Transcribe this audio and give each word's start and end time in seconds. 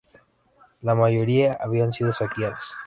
La 0.81 0.95
mayoría 0.95 1.55
habían 1.61 1.93
sido 1.93 2.11
saqueadas. 2.11 2.75